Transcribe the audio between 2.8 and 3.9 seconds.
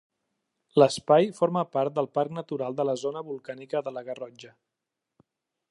la Zona Volcànica